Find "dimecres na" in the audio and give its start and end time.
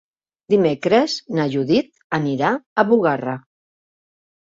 0.51-1.45